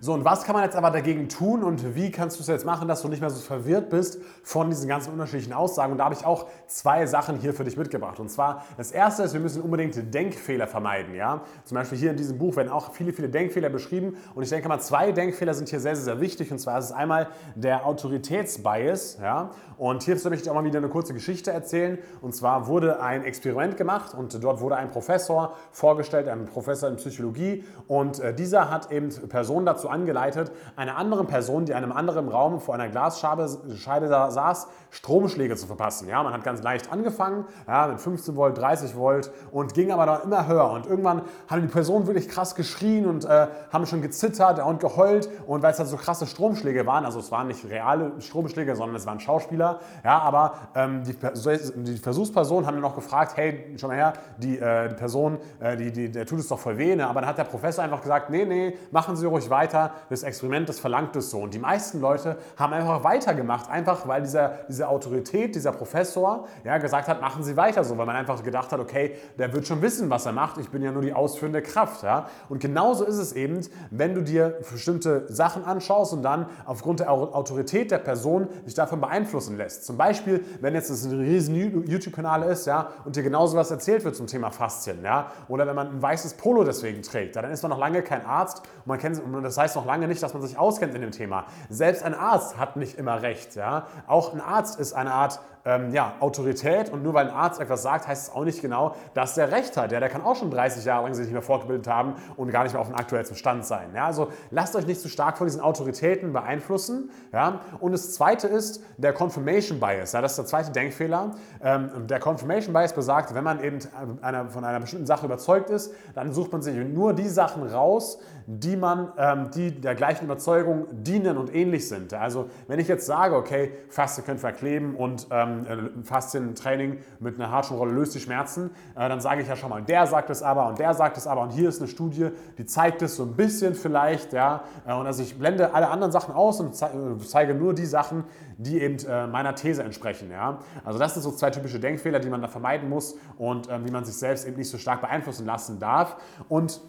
So, 0.00 0.12
und 0.12 0.24
was 0.24 0.44
kann 0.44 0.54
man 0.54 0.64
jetzt 0.64 0.76
aber 0.76 0.90
dagegen 0.90 1.28
tun 1.28 1.62
und 1.62 1.94
wie 1.94 2.10
kannst 2.10 2.38
du 2.38 2.42
es 2.42 2.48
jetzt 2.48 2.66
machen, 2.66 2.88
dass 2.88 3.02
du 3.02 3.08
nicht 3.08 3.20
mehr 3.20 3.30
so 3.30 3.40
verwirrt 3.40 3.90
bist 3.90 4.20
von 4.42 4.68
diesen 4.70 4.88
ganzen 4.88 5.12
unterschiedlichen 5.12 5.52
Aussagen? 5.52 5.92
Und 5.92 5.98
da 5.98 6.04
habe 6.04 6.14
ich 6.14 6.24
auch 6.24 6.46
zwei 6.66 7.06
Sachen 7.06 7.38
hier 7.38 7.54
für 7.54 7.64
dich 7.64 7.76
mitgebracht. 7.76 8.20
Und 8.20 8.30
zwar, 8.30 8.64
das 8.76 8.92
erste 8.92 9.22
ist, 9.22 9.32
wir 9.32 9.40
müssen 9.40 9.62
unbedingt 9.62 10.14
Denkfehler 10.14 10.66
vermeiden. 10.66 11.14
Ja? 11.14 11.42
Zum 11.64 11.76
Beispiel 11.76 11.98
hier 11.98 12.10
in 12.10 12.16
diesem 12.16 12.38
Buch 12.38 12.56
werden 12.56 12.70
auch 12.70 12.92
viele, 12.92 13.12
viele 13.12 13.28
Denkfehler 13.28 13.68
beschrieben. 13.68 14.16
Und 14.34 14.42
ich 14.42 14.50
denke 14.50 14.68
mal, 14.68 14.80
zwei 14.80 15.12
Denkfehler 15.12 15.54
sind 15.54 15.68
hier 15.68 15.80
sehr, 15.80 15.96
sehr, 15.96 16.04
sehr 16.04 16.20
wichtig. 16.20 16.52
Und 16.52 16.58
zwar 16.58 16.78
ist 16.78 16.86
es 16.86 16.92
einmal 16.92 17.28
der 17.54 17.86
Autoritätsbias. 17.86 19.18
Ja? 19.20 19.50
Und 19.78 20.02
hierzu 20.02 20.28
möchte 20.30 20.44
ich 20.44 20.50
auch 20.50 20.54
mal 20.54 20.64
wieder 20.64 20.78
eine 20.78 20.88
kurze 20.88 21.14
Geschichte 21.14 21.50
erzählen. 21.50 21.98
Und 22.20 22.34
zwar 22.34 22.66
wurde 22.66 23.00
ein 23.00 23.24
Experiment 23.24 23.76
gemacht 23.76 24.14
und 24.14 24.42
dort 24.42 24.60
wurde 24.60 24.76
ein 24.76 24.90
Professor 24.90 25.54
vorgestellt, 25.70 26.28
ein 26.28 26.46
Professor 26.46 26.88
in 26.88 26.96
Psychologie. 26.96 27.64
Und 27.88 28.20
äh, 28.20 28.34
dieser 28.34 28.70
hat 28.70 28.90
eben 28.90 29.08
Personen 29.28 29.66
dazu 29.66 29.85
dazu 29.86 29.88
angeleitet, 29.88 30.52
einer 30.76 30.96
anderen 30.96 31.26
Person, 31.26 31.64
die 31.64 31.72
in 31.72 31.78
einem 31.78 31.92
anderen 31.92 32.28
Raum 32.28 32.60
vor 32.60 32.74
einer 32.74 32.88
Glasscheibe 32.88 33.48
Scheide 33.76 34.08
saß, 34.08 34.68
Stromschläge 34.90 35.56
zu 35.56 35.66
verpassen. 35.66 36.08
Ja, 36.08 36.22
man 36.22 36.32
hat 36.32 36.44
ganz 36.44 36.62
leicht 36.62 36.90
angefangen, 36.90 37.44
ja, 37.66 37.86
mit 37.86 38.00
15 38.00 38.36
Volt, 38.36 38.58
30 38.58 38.96
Volt 38.96 39.30
und 39.52 39.74
ging 39.74 39.92
aber 39.92 40.06
dann 40.06 40.22
immer 40.22 40.46
höher. 40.46 40.70
Und 40.70 40.86
irgendwann 40.86 41.22
haben 41.48 41.62
die 41.62 41.68
Personen 41.68 42.06
wirklich 42.06 42.28
krass 42.28 42.54
geschrien 42.54 43.06
und 43.06 43.24
äh, 43.24 43.46
haben 43.72 43.86
schon 43.86 44.02
gezittert 44.02 44.64
und 44.64 44.80
geheult. 44.80 45.28
Und 45.46 45.62
weil 45.62 45.72
es 45.72 45.78
halt 45.78 45.88
so 45.88 45.96
krasse 45.96 46.26
Stromschläge 46.26 46.86
waren, 46.86 47.04
also 47.04 47.18
es 47.18 47.30
waren 47.30 47.48
nicht 47.48 47.68
reale 47.68 48.12
Stromschläge, 48.20 48.74
sondern 48.76 48.96
es 48.96 49.06
waren 49.06 49.20
Schauspieler. 49.20 49.80
Ja, 50.04 50.18
aber 50.20 50.54
ähm, 50.74 51.02
die, 51.04 51.14
die 51.14 51.98
Versuchspersonen 51.98 52.66
haben 52.66 52.74
dann 52.74 52.82
noch 52.82 52.94
gefragt, 52.94 53.36
hey, 53.36 53.76
schon 53.78 53.88
mal 53.88 53.96
her, 53.96 54.12
die, 54.38 54.58
äh, 54.58 54.88
die 54.88 54.94
Person, 54.94 55.38
äh, 55.60 55.76
die, 55.76 55.92
die, 55.92 56.10
der 56.10 56.26
tut 56.26 56.38
es 56.38 56.48
doch 56.48 56.58
voll 56.58 56.78
weh. 56.78 56.96
Ne? 56.96 57.06
Aber 57.06 57.20
dann 57.20 57.28
hat 57.28 57.38
der 57.38 57.44
Professor 57.44 57.84
einfach 57.84 58.00
gesagt, 58.00 58.30
nee, 58.30 58.44
nee, 58.44 58.76
machen 58.90 59.16
Sie 59.16 59.26
ruhig 59.26 59.50
weiter 59.50 59.75
weiter, 59.76 59.94
das 60.08 60.22
Experiment, 60.22 60.68
das 60.68 60.78
verlangt 60.78 61.14
es 61.16 61.30
so. 61.30 61.40
Und 61.40 61.54
die 61.54 61.58
meisten 61.58 62.00
Leute 62.00 62.36
haben 62.56 62.72
einfach 62.72 63.04
weitergemacht, 63.04 63.70
einfach 63.70 64.06
weil 64.08 64.22
dieser, 64.22 64.58
diese 64.68 64.88
Autorität, 64.88 65.54
dieser 65.54 65.72
Professor 65.72 66.46
ja, 66.64 66.78
gesagt 66.78 67.08
hat, 67.08 67.20
machen 67.20 67.42
Sie 67.42 67.56
weiter 67.56 67.84
so, 67.84 67.96
weil 67.98 68.06
man 68.06 68.16
einfach 68.16 68.42
gedacht 68.42 68.72
hat, 68.72 68.80
okay, 68.80 69.16
der 69.38 69.52
wird 69.52 69.66
schon 69.66 69.82
wissen, 69.82 70.10
was 70.10 70.26
er 70.26 70.32
macht, 70.32 70.58
ich 70.58 70.70
bin 70.70 70.82
ja 70.82 70.92
nur 70.92 71.02
die 71.02 71.12
ausführende 71.12 71.62
Kraft. 71.62 72.02
Ja? 72.02 72.28
Und 72.48 72.60
genauso 72.60 73.04
ist 73.04 73.18
es 73.18 73.32
eben, 73.32 73.60
wenn 73.90 74.14
du 74.14 74.22
dir 74.22 74.58
bestimmte 74.70 75.26
Sachen 75.32 75.64
anschaust 75.64 76.12
und 76.12 76.22
dann 76.22 76.46
aufgrund 76.64 77.00
der 77.00 77.10
Autorität 77.10 77.90
der 77.90 77.98
Person 77.98 78.48
dich 78.66 78.74
davon 78.74 79.00
beeinflussen 79.00 79.56
lässt. 79.56 79.84
Zum 79.84 79.96
Beispiel, 79.96 80.44
wenn 80.60 80.74
jetzt 80.74 80.90
das 80.90 81.04
ein 81.04 81.18
riesen 81.18 81.54
YouTube-Kanal 81.54 82.44
ist 82.44 82.66
ja, 82.66 82.90
und 83.04 83.16
dir 83.16 83.22
genauso 83.22 83.56
was 83.56 83.70
erzählt 83.70 84.04
wird 84.04 84.16
zum 84.16 84.26
Thema 84.26 84.50
Faszien. 84.50 85.02
Ja? 85.02 85.32
Oder 85.48 85.66
wenn 85.66 85.76
man 85.76 85.88
ein 85.88 86.02
weißes 86.02 86.34
Polo 86.34 86.64
deswegen 86.64 87.02
trägt, 87.02 87.36
dann 87.36 87.50
ist 87.50 87.62
man 87.62 87.70
noch 87.70 87.78
lange 87.78 88.02
kein 88.02 88.24
Arzt 88.24 88.62
und 88.84 88.86
man 88.86 88.98
kennt, 88.98 89.22
und 89.22 89.42
das 89.42 89.58
heißt 89.58 89.65
noch 89.74 89.86
lange 89.86 90.06
nicht, 90.06 90.22
dass 90.22 90.34
man 90.34 90.42
sich 90.42 90.58
auskennt 90.58 90.94
in 90.94 91.00
dem 91.00 91.10
Thema. 91.10 91.46
Selbst 91.68 92.02
ein 92.02 92.14
Arzt 92.14 92.58
hat 92.58 92.76
nicht 92.76 92.98
immer 92.98 93.22
recht. 93.22 93.56
Ja? 93.56 93.86
Auch 94.06 94.32
ein 94.32 94.40
Arzt 94.40 94.78
ist 94.78 94.92
eine 94.92 95.12
Art 95.12 95.40
ähm, 95.66 95.92
ja, 95.92 96.14
Autorität 96.20 96.90
und 96.90 97.02
nur 97.02 97.12
weil 97.12 97.28
ein 97.28 97.34
Arzt 97.34 97.60
etwas 97.60 97.82
sagt, 97.82 98.06
heißt 98.06 98.28
es 98.28 98.34
auch 98.34 98.44
nicht 98.44 98.62
genau, 98.62 98.94
dass 99.14 99.34
der 99.34 99.50
Recht 99.50 99.76
hat. 99.76 99.92
Ja, 99.92 100.00
der 100.00 100.08
kann 100.08 100.22
auch 100.22 100.36
schon 100.36 100.50
30 100.50 100.84
Jahre 100.84 101.04
lang 101.04 101.14
sich 101.14 101.24
nicht 101.24 101.32
mehr 101.32 101.42
fortgebildet 101.42 101.88
haben 101.88 102.14
und 102.36 102.50
gar 102.50 102.62
nicht 102.62 102.72
mehr 102.72 102.80
auf 102.80 102.86
dem 102.86 102.96
aktuellsten 102.96 103.36
Stand 103.36 103.66
sein. 103.66 103.90
Ja, 103.94 104.06
also 104.06 104.28
lasst 104.50 104.76
euch 104.76 104.86
nicht 104.86 105.00
zu 105.00 105.08
stark 105.08 105.36
von 105.36 105.46
diesen 105.46 105.60
Autoritäten 105.60 106.32
beeinflussen. 106.32 107.10
Ja? 107.32 107.60
Und 107.80 107.92
das 107.92 108.14
zweite 108.14 108.46
ist 108.46 108.82
der 108.96 109.12
Confirmation 109.12 109.80
Bias. 109.80 110.12
Ja? 110.12 110.22
Das 110.22 110.32
ist 110.32 110.38
der 110.38 110.46
zweite 110.46 110.70
Denkfehler. 110.70 111.32
Ähm, 111.62 112.06
der 112.06 112.20
Confirmation 112.20 112.72
Bias 112.72 112.92
besagt, 112.92 113.34
wenn 113.34 113.44
man 113.44 113.62
eben 113.62 113.78
einer, 114.22 114.48
von 114.48 114.64
einer 114.64 114.80
bestimmten 114.80 115.06
Sache 115.06 115.26
überzeugt 115.26 115.70
ist, 115.70 115.92
dann 116.14 116.32
sucht 116.32 116.52
man 116.52 116.62
sich 116.62 116.76
nur 116.76 117.12
die 117.12 117.28
Sachen 117.28 117.64
raus, 117.66 118.18
die 118.46 118.76
man, 118.76 119.12
ähm, 119.18 119.50
die 119.52 119.72
der 119.72 119.96
gleichen 119.96 120.24
Überzeugung 120.26 120.86
dienen 120.92 121.36
und 121.36 121.52
ähnlich 121.52 121.88
sind. 121.88 122.14
Also 122.14 122.48
wenn 122.68 122.78
ich 122.78 122.86
jetzt 122.86 123.06
sage, 123.06 123.34
okay, 123.34 123.72
Faste 123.88 124.22
können 124.22 124.38
verkleben 124.38 124.94
und 124.94 125.26
ähm, 125.30 125.55
ähm, 125.64 126.04
Faszientraining 126.04 126.98
mit 127.20 127.36
einer 127.36 127.50
Hartschulrolle 127.50 127.92
löst 127.92 128.14
die 128.14 128.20
Schmerzen, 128.20 128.70
äh, 128.94 129.08
dann 129.08 129.20
sage 129.20 129.42
ich 129.42 129.48
ja 129.48 129.56
schon 129.56 129.70
mal, 129.70 129.82
der 129.82 130.06
sagt 130.06 130.28
es 130.30 130.42
aber 130.42 130.68
und 130.68 130.78
der 130.78 130.92
sagt 130.94 131.16
es 131.16 131.26
aber 131.26 131.42
und 131.42 131.50
hier 131.50 131.68
ist 131.68 131.80
eine 131.80 131.88
Studie, 131.88 132.30
die 132.58 132.66
zeigt 132.66 133.02
es 133.02 133.16
so 133.16 133.22
ein 133.22 133.34
bisschen 133.34 133.74
vielleicht, 133.74 134.32
ja, 134.32 134.64
äh, 134.86 134.92
und 134.92 135.06
also 135.06 135.22
ich 135.22 135.38
blende 135.38 135.72
alle 135.72 135.88
anderen 135.88 136.12
Sachen 136.12 136.34
aus 136.34 136.60
und 136.60 136.74
äh, 136.82 137.18
zeige 137.24 137.54
nur 137.54 137.74
die 137.74 137.86
Sachen, 137.86 138.24
die 138.58 138.80
eben 138.80 138.98
äh, 139.06 139.26
meiner 139.26 139.54
These 139.54 139.82
entsprechen, 139.82 140.30
ja. 140.30 140.58
Also 140.84 140.98
das 140.98 141.14
sind 141.14 141.22
so 141.22 141.30
zwei 141.32 141.50
typische 141.50 141.80
Denkfehler, 141.80 142.18
die 142.18 142.28
man 142.28 142.42
da 142.42 142.48
vermeiden 142.48 142.88
muss 142.88 143.16
und 143.38 143.68
äh, 143.68 143.84
wie 143.84 143.90
man 143.90 144.04
sich 144.04 144.16
selbst 144.16 144.46
eben 144.46 144.56
nicht 144.56 144.70
so 144.70 144.78
stark 144.78 145.00
beeinflussen 145.00 145.46
lassen 145.46 145.78
darf. 145.78 146.16
Und 146.48 146.80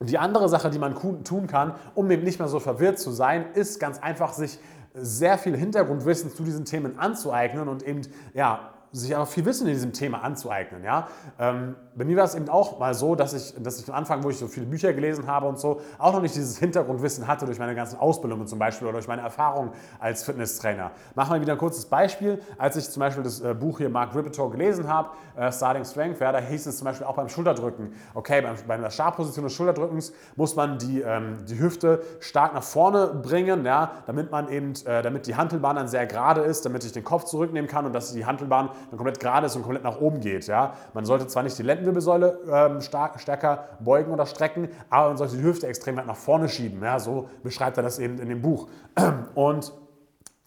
die 0.00 0.18
andere 0.18 0.48
Sache, 0.48 0.70
die 0.70 0.78
man 0.78 0.94
tun 1.24 1.46
kann, 1.46 1.74
um 1.94 2.10
eben 2.10 2.24
nicht 2.24 2.38
mehr 2.38 2.48
so 2.48 2.60
verwirrt 2.60 2.98
zu 2.98 3.10
sein, 3.10 3.46
ist 3.54 3.78
ganz 3.78 3.98
einfach 4.00 4.32
sich 4.32 4.58
sehr 4.94 5.38
viel 5.38 5.56
Hintergrundwissen 5.56 6.30
zu 6.34 6.42
diesen 6.42 6.64
Themen 6.64 6.98
anzueignen 6.98 7.68
und 7.68 7.82
eben 7.82 8.02
ja, 8.34 8.72
sich 8.92 9.16
auch 9.16 9.26
viel 9.26 9.44
Wissen 9.46 9.66
in 9.66 9.72
diesem 9.72 9.92
Thema 9.92 10.22
anzueignen. 10.22 10.84
Ja? 10.84 11.08
Ähm, 11.38 11.74
bei 11.94 12.04
mir 12.04 12.16
war 12.16 12.24
es 12.24 12.34
eben 12.34 12.48
auch 12.48 12.78
mal 12.78 12.94
so, 12.94 13.14
dass 13.14 13.32
ich, 13.32 13.54
dass 13.62 13.80
ich 13.80 13.88
am 13.88 13.94
Anfang, 13.94 14.22
wo 14.22 14.30
ich 14.30 14.38
so 14.38 14.46
viele 14.46 14.66
Bücher 14.66 14.92
gelesen 14.92 15.26
habe 15.26 15.46
und 15.46 15.58
so, 15.58 15.80
auch 15.98 16.12
noch 16.12 16.20
nicht 16.20 16.34
dieses 16.34 16.58
Hintergrundwissen 16.58 17.26
hatte 17.26 17.46
durch 17.46 17.58
meine 17.58 17.74
ganzen 17.74 17.98
Ausbildungen 17.98 18.46
zum 18.46 18.58
Beispiel 18.58 18.86
oder 18.88 18.98
durch 18.98 19.08
meine 19.08 19.22
Erfahrung 19.22 19.72
als 19.98 20.24
Fitnesstrainer. 20.24 20.90
Machen 21.14 21.34
wir 21.34 21.40
wieder 21.40 21.52
ein 21.52 21.58
kurzes 21.58 21.86
Beispiel. 21.86 22.40
Als 22.58 22.76
ich 22.76 22.88
zum 22.90 23.00
Beispiel 23.00 23.22
das 23.22 23.40
äh, 23.40 23.54
Buch 23.54 23.78
hier 23.78 23.88
Mark 23.88 24.14
Rippetoe 24.14 24.50
gelesen 24.50 24.88
habe, 24.88 25.10
äh, 25.36 25.50
Starting 25.50 25.84
Strength, 25.84 26.20
ja, 26.20 26.32
da 26.32 26.38
hieß 26.38 26.66
es 26.66 26.78
zum 26.78 26.84
Beispiel 26.84 27.06
auch 27.06 27.16
beim 27.16 27.28
Schulterdrücken, 27.28 27.94
okay, 28.14 28.42
beim, 28.42 28.56
bei 28.66 28.76
der 28.76 28.90
Startposition 28.90 29.44
des 29.44 29.54
Schulterdrückens 29.54 30.12
muss 30.36 30.54
man 30.54 30.78
die, 30.78 31.00
ähm, 31.00 31.38
die 31.48 31.58
Hüfte 31.58 32.02
stark 32.20 32.54
nach 32.54 32.62
vorne 32.62 33.08
bringen, 33.08 33.64
ja, 33.64 33.92
damit 34.06 34.30
man 34.30 34.48
eben, 34.48 34.72
äh, 34.84 35.02
damit 35.02 35.26
die 35.26 35.36
Handelbahn 35.36 35.76
dann 35.76 35.88
sehr 35.88 36.06
gerade 36.06 36.42
ist, 36.42 36.64
damit 36.66 36.84
ich 36.84 36.92
den 36.92 37.04
Kopf 37.04 37.24
zurücknehmen 37.24 37.68
kann 37.68 37.86
und 37.86 37.92
dass 37.92 38.12
die 38.12 38.26
Handelbahn 38.26 38.70
dann 38.90 38.96
komplett 38.96 39.20
gerade 39.20 39.46
ist 39.46 39.56
und 39.56 39.62
komplett 39.62 39.84
nach 39.84 40.00
oben 40.00 40.20
geht. 40.20 40.46
Ja? 40.46 40.74
Man 40.94 41.04
sollte 41.04 41.26
zwar 41.26 41.42
nicht 41.42 41.58
die 41.58 41.62
Lendenwirbelsäule 41.62 42.38
ähm, 42.50 42.80
stark, 42.80 43.20
stärker 43.20 43.64
beugen 43.80 44.12
oder 44.12 44.26
strecken, 44.26 44.68
aber 44.90 45.08
man 45.08 45.16
sollte 45.16 45.36
die 45.36 45.42
Hüfte 45.42 45.66
extrem 45.66 45.96
weit 45.96 46.06
nach 46.06 46.16
vorne 46.16 46.48
schieben. 46.48 46.82
Ja? 46.82 46.98
So 46.98 47.28
beschreibt 47.42 47.76
er 47.76 47.82
das 47.82 47.98
eben 47.98 48.18
in 48.18 48.28
dem 48.28 48.42
Buch. 48.42 48.68
Und 49.34 49.72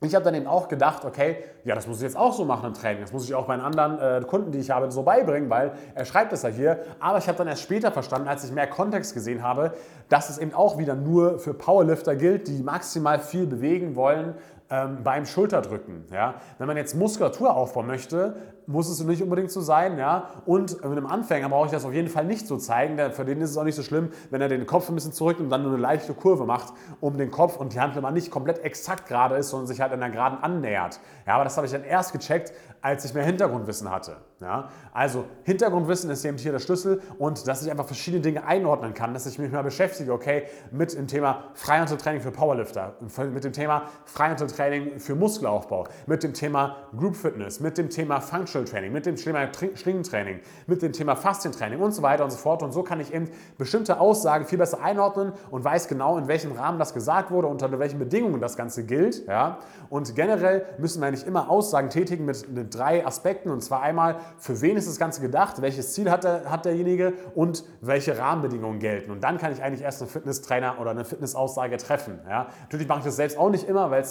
ich 0.02 0.14
habe 0.14 0.26
dann 0.26 0.36
eben 0.36 0.46
auch 0.46 0.68
gedacht, 0.68 1.06
okay, 1.06 1.38
ja, 1.64 1.74
das 1.74 1.88
muss 1.88 1.98
ich 1.98 2.04
jetzt 2.04 2.18
auch 2.18 2.34
so 2.34 2.46
machen 2.46 2.68
im 2.68 2.74
Training. 2.74 3.02
Das 3.02 3.14
muss 3.14 3.26
ich 3.26 3.34
auch 3.34 3.48
meinen 3.48 3.62
anderen 3.62 3.98
äh, 4.00 4.26
Kunden, 4.26 4.52
die 4.52 4.60
ich 4.60 4.70
habe, 4.70 4.92
so 4.92 5.04
beibringen, 5.04 5.50
weil 5.50 5.72
er 5.96 6.06
schreibt 6.06 6.34
es 6.34 6.44
ja 6.44 6.50
hier. 6.50 6.80
Aber 7.00 7.18
ich 7.18 7.28
habe 7.28 7.38
dann 7.38 7.48
erst 7.48 7.64
später 7.64 7.92
verstanden, 7.92 8.28
als 8.28 8.44
ich 8.44 8.52
mehr 8.52 8.68
Kontext 8.68 9.14
gesehen 9.14 9.42
habe, 9.42 9.74
dass 10.10 10.30
es 10.30 10.38
eben 10.38 10.54
auch 10.54 10.78
wieder 10.78 10.96
nur 10.96 11.40
für 11.40 11.54
Powerlifter 11.54 12.16
gilt, 12.16 12.48
die 12.48 12.62
maximal 12.62 13.20
viel 13.20 13.48
bewegen 13.48 13.96
wollen, 13.96 14.36
ähm, 14.70 15.04
beim 15.04 15.26
Schulterdrücken. 15.26 16.06
Ja? 16.12 16.36
Wenn 16.58 16.68
man 16.68 16.78
jetzt 16.78 16.96
Muskulatur 16.96 17.56
aufbauen 17.56 17.88
möchte, 17.88 18.36
muss 18.68 18.90
es 18.90 19.04
nicht 19.04 19.22
unbedingt 19.22 19.52
so 19.52 19.62
sein. 19.62 19.98
Ja? 19.98 20.30
Und 20.46 20.74
mit 20.74 20.84
einem 20.84 21.06
Anfänger 21.06 21.50
brauche 21.50 21.68
ich 21.68 21.72
das 21.72 21.86
auf 21.86 21.94
jeden 21.94 22.08
Fall 22.08 22.26
nicht 22.26 22.48
so 22.48 22.58
zeigen. 22.58 22.98
Denn 22.98 23.12
für 23.12 23.26
den 23.26 23.42
ist 23.42 23.52
es 23.52 23.58
auch 23.58 23.64
nicht 23.64 23.76
so 23.76 23.84
schlimm, 23.84 24.10
wenn 24.32 24.42
er 24.42 24.50
den 24.50 24.66
Kopf 24.66 24.90
ein 24.90 24.96
bisschen 24.96 25.14
zurück 25.14 25.40
und 25.40 25.50
dann 25.50 25.62
nur 25.62 25.74
eine 25.74 25.82
leichte 25.82 26.14
Kurve 26.14 26.46
macht 26.46 26.74
um 27.00 27.18
den 27.18 27.30
Kopf 27.30 27.58
und 27.58 27.74
die 27.74 27.80
Handel 27.80 28.02
nicht 28.12 28.32
komplett 28.32 28.64
exakt 28.64 29.08
gerade 29.08 29.36
ist, 29.36 29.50
sondern 29.50 29.68
sich 29.68 29.82
halt 29.82 29.92
an 29.92 30.00
der 30.00 30.10
Geraden 30.10 30.40
annähert. 30.42 31.00
Ja, 31.28 31.36
aber 31.36 31.44
das 31.44 31.56
habe 31.58 31.68
ich 31.68 31.74
dann 31.74 31.84
erst 31.84 32.12
gecheckt, 32.12 32.54
als 32.82 33.06
ich 33.06 33.14
mehr 33.14 33.24
Hintergrundwissen 33.24 33.90
hatte. 33.90 34.18
Ja? 34.40 34.70
Also 34.94 35.26
Hintergrundwissen 35.44 36.10
ist 36.10 36.26
eben 36.26 36.38
hier 36.38 36.52
der 36.52 36.60
Schlüssel 36.60 37.02
und 37.18 37.48
dass 37.48 37.64
ich 37.64 37.72
einfach 37.72 37.86
verschiedene 37.86 38.22
Dinge 38.22 38.46
einordnen 38.46 38.94
kann, 38.94 39.14
dass 39.14 39.26
ich 39.26 39.40
mich 39.40 39.52
mal 39.52 39.64
beschäftige, 39.64 40.12
okay, 40.14 40.44
mit 40.72 40.94
dem 40.94 41.08
Thema 41.08 41.46
Freihandeltraining 41.54 42.22
für 42.22 42.32
Powerlifter, 42.32 42.96
mit 43.32 43.44
dem 43.44 43.54
Thema 43.54 43.84
Freihandeltraining 44.06 45.00
für 45.00 45.16
Muskelaufbau, 45.16 45.86
mit 46.06 46.24
dem 46.24 46.34
Thema 46.34 46.76
Group 46.98 47.16
Fitness, 47.16 47.60
mit 47.60 47.78
dem 47.78 47.90
Thema 47.90 48.20
Functional 48.22 48.68
Training, 48.68 48.92
mit 48.92 49.06
dem 49.06 49.16
Thema 49.16 49.48
Schlingentraining, 49.74 50.40
mit 50.68 50.82
dem 50.82 50.94
Thema 50.94 51.16
Faszientraining 51.16 51.80
und 51.80 51.94
so 51.94 52.02
weiter 52.02 52.24
und 52.24 52.32
so 52.32 52.38
fort. 52.38 52.64
Und 52.64 52.72
so 52.72 52.84
kann 52.84 53.00
ich 53.00 53.14
eben 53.14 53.30
bestimmte 53.58 54.00
Aussagen 54.00 54.46
viel 54.46 54.58
besser 54.58 54.82
einordnen 54.82 55.34
und 55.52 55.64
weiß 55.64 55.88
genau, 55.88 56.18
in 56.18 56.28
welchem 56.28 56.52
Rahmen 56.52 56.80
das 56.80 56.94
gesagt 56.94 57.32
wurde, 57.32 57.48
unter 57.48 57.78
welchen 57.80 58.00
Bedingungen 58.00 58.42
das 58.42 58.58
Ganze 58.58 58.86
gilt. 58.86 59.26
Ja? 59.28 59.60
Und 59.90 60.16
generell 60.16 60.66
müssen 60.78 61.02
wir 61.02 61.12
nicht 61.12 61.28
immer 61.28 61.50
Aussagen 61.50 61.90
tätigen 61.90 62.26
mit 62.26 62.74
drei 62.74 63.06
Aspekten. 63.06 63.50
Und 63.50 63.62
zwar 63.62 63.82
einmal, 63.82 64.18
für 64.38 64.62
wen 64.62 64.78
ist 64.78 64.88
das 64.88 64.98
Ganze 64.98 65.22
gedacht, 65.22 65.62
welches 65.62 65.94
Ziel 65.94 66.12
hat, 66.12 66.24
der, 66.24 66.50
hat 66.50 66.66
derjenige 66.66 67.14
und 67.34 67.64
welche 67.82 68.18
Rahmenbedingungen 68.18 68.80
gelten. 68.80 69.12
Und 69.12 69.24
dann 69.24 69.38
kann 69.38 69.52
ich 69.52 69.62
eigentlich 69.62 69.82
erst 69.82 70.02
einen 70.02 70.10
Fitnesstrainer 70.10 70.80
oder 70.80 70.92
eine 70.92 71.06
Fitnessaussage 71.06 71.78
treffen. 71.78 72.20
Ja? 72.28 72.48
Natürlich 72.64 72.88
mache 72.88 73.00
ich 73.00 73.06
das 73.06 73.16
selbst 73.16 73.38
auch 73.38 73.50
nicht 73.50 73.68
immer, 73.68 73.92
äh, 73.92 74.04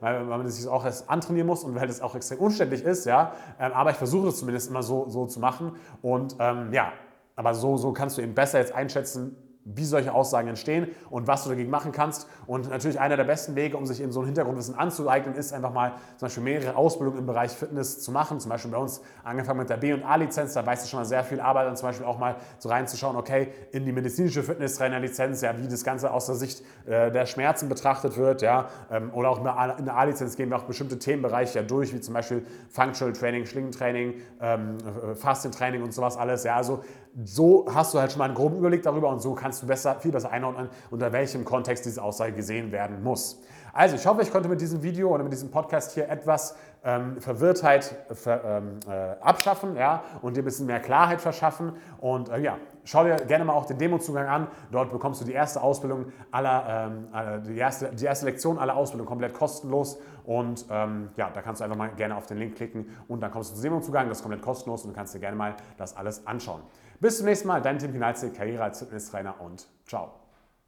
weil, 0.00 0.28
weil 0.28 0.38
man 0.38 0.48
sich 0.48 0.66
auch 0.68 0.84
erst 0.84 1.08
antrainieren 1.08 1.46
muss 1.46 1.64
und 1.64 1.74
weil 1.74 1.86
das 1.86 2.00
auch 2.00 2.14
extrem 2.14 2.38
umständlich 2.38 2.84
ist. 2.84 3.06
Ja? 3.06 3.32
Ähm, 3.58 3.72
aber 3.72 3.90
ich 3.90 3.96
versuche 3.96 4.28
es 4.28 4.38
zumindest 4.38 4.70
immer 4.70 4.82
so, 4.82 5.08
so 5.08 5.26
zu 5.26 5.40
machen. 5.40 5.76
Und 6.00 6.36
ähm, 6.38 6.72
ja, 6.72 6.92
aber 7.36 7.54
so, 7.54 7.76
so 7.76 7.92
kannst 7.92 8.18
du 8.18 8.22
eben 8.22 8.34
besser 8.34 8.58
jetzt 8.58 8.74
einschätzen, 8.74 9.36
wie 9.64 9.84
solche 9.84 10.12
Aussagen 10.12 10.48
entstehen 10.48 10.88
und 11.10 11.26
was 11.26 11.44
du 11.44 11.50
dagegen 11.50 11.70
machen 11.70 11.92
kannst. 11.92 12.28
Und 12.46 12.70
natürlich 12.70 12.98
einer 12.98 13.16
der 13.16 13.24
besten 13.24 13.54
Wege, 13.54 13.76
um 13.76 13.86
sich 13.86 14.00
eben 14.02 14.12
so 14.12 14.20
ein 14.20 14.26
Hintergrundwissen 14.26 14.74
anzueignen, 14.74 15.34
ist 15.34 15.52
einfach 15.52 15.72
mal 15.72 15.92
zum 16.16 16.26
Beispiel 16.26 16.42
mehrere 16.42 16.76
Ausbildungen 16.76 17.18
im 17.18 17.26
Bereich 17.26 17.52
Fitness 17.52 18.00
zu 18.00 18.10
machen. 18.10 18.40
Zum 18.40 18.50
Beispiel 18.50 18.70
bei 18.70 18.78
uns 18.78 19.00
angefangen 19.22 19.60
mit 19.60 19.70
der 19.70 19.76
B- 19.76 19.92
und 19.92 20.02
A-Lizenz, 20.04 20.54
da 20.54 20.66
weißt 20.66 20.84
du 20.84 20.88
schon 20.88 21.00
mal 21.00 21.04
sehr 21.04 21.22
viel 21.24 21.40
Arbeit, 21.40 21.66
dann 21.66 21.76
zum 21.76 21.88
Beispiel 21.88 22.06
auch 22.06 22.18
mal 22.18 22.36
so 22.58 22.68
reinzuschauen, 22.68 23.16
okay, 23.16 23.48
in 23.70 23.84
die 23.84 23.92
medizinische 23.92 24.42
Fitnesstrainerlizenz, 24.42 25.42
ja, 25.42 25.56
wie 25.58 25.68
das 25.68 25.84
Ganze 25.84 26.12
aus 26.12 26.26
der 26.26 26.34
Sicht 26.34 26.62
äh, 26.86 27.10
der 27.12 27.26
Schmerzen 27.26 27.68
betrachtet 27.68 28.16
wird, 28.16 28.42
ja, 28.42 28.68
ähm, 28.90 29.10
oder 29.14 29.30
auch 29.30 29.38
in 29.78 29.84
der 29.84 29.96
A-Lizenz 29.96 30.36
gehen 30.36 30.50
wir 30.50 30.56
auch 30.56 30.64
bestimmte 30.64 30.98
Themenbereiche 30.98 31.60
ja 31.60 31.64
durch, 31.64 31.94
wie 31.94 32.00
zum 32.00 32.14
Beispiel 32.14 32.44
Functional 32.70 33.12
Training, 33.12 33.46
Schlingentraining, 33.46 34.14
ähm, 34.40 34.78
äh, 34.78 35.14
Fastentraining 35.14 35.82
und 35.82 35.92
sowas 35.92 36.16
alles, 36.16 36.44
ja, 36.44 36.56
also 36.56 36.82
so 37.24 37.66
hast 37.72 37.94
du 37.94 38.00
halt 38.00 38.10
schon 38.12 38.18
mal 38.18 38.26
einen 38.26 38.34
groben 38.34 38.56
Überblick 38.56 38.82
darüber 38.82 39.08
und 39.08 39.20
so 39.20 39.34
kannst 39.34 39.62
du 39.62 39.66
besser, 39.66 39.96
viel 39.96 40.12
besser 40.12 40.30
einordnen, 40.30 40.68
unter 40.90 41.12
welchem 41.12 41.44
Kontext 41.44 41.84
diese 41.84 42.02
Aussage 42.02 42.32
gesehen 42.32 42.72
werden 42.72 43.02
muss. 43.02 43.40
Also 43.74 43.96
ich 43.96 44.06
hoffe, 44.06 44.22
ich 44.22 44.30
konnte 44.30 44.48
mit 44.48 44.60
diesem 44.60 44.82
Video 44.82 45.08
oder 45.08 45.24
mit 45.24 45.32
diesem 45.32 45.50
Podcast 45.50 45.92
hier 45.92 46.08
etwas 46.08 46.56
ähm, 46.84 47.20
Verwirrtheit 47.20 47.96
ver, 48.12 48.44
ähm, 48.44 48.80
äh, 48.86 49.16
abschaffen 49.22 49.76
ja, 49.76 50.02
und 50.20 50.36
dir 50.36 50.42
ein 50.42 50.44
bisschen 50.44 50.66
mehr 50.66 50.80
Klarheit 50.80 51.22
verschaffen. 51.22 51.72
Und 51.98 52.28
äh, 52.28 52.40
ja, 52.40 52.58
schau 52.84 53.04
dir 53.04 53.16
gerne 53.16 53.46
mal 53.46 53.54
auch 53.54 53.64
den 53.64 53.78
Demozugang 53.78 54.26
an. 54.26 54.46
Dort 54.70 54.90
bekommst 54.90 55.22
du 55.22 55.24
die 55.24 55.32
erste 55.32 55.62
Ausbildung 55.62 56.12
aller, 56.30 56.90
ähm, 57.14 57.42
die, 57.44 57.56
erste, 57.56 57.90
die 57.94 58.04
erste 58.04 58.26
Lektion 58.26 58.58
aller 58.58 58.76
Ausbildung 58.76 59.06
komplett 59.06 59.32
kostenlos. 59.32 59.98
Und 60.24 60.66
ähm, 60.70 61.08
ja, 61.16 61.30
da 61.32 61.40
kannst 61.40 61.60
du 61.60 61.64
einfach 61.64 61.78
mal 61.78 61.88
gerne 61.92 62.16
auf 62.16 62.26
den 62.26 62.36
Link 62.38 62.56
klicken 62.56 62.90
und 63.08 63.20
dann 63.20 63.30
kommst 63.30 63.52
du 63.52 63.54
zum 63.54 63.62
Demozugang. 63.62 64.08
Das 64.08 64.18
ist 64.18 64.22
komplett 64.22 64.42
kostenlos 64.42 64.84
und 64.84 64.90
du 64.90 64.96
kannst 64.96 65.14
dir 65.14 65.20
gerne 65.20 65.36
mal 65.36 65.54
das 65.78 65.96
alles 65.96 66.26
anschauen. 66.26 66.60
Bis 67.02 67.16
zum 67.16 67.26
nächsten 67.26 67.48
Mal, 67.48 67.60
dein 67.60 67.80
Tim 67.80 67.90
Pinalzi, 67.90 68.30
Karriere 68.30 68.62
als 68.62 68.78
Fitnesstrainer 68.78 69.40
und 69.40 69.66
ciao. 69.86 70.21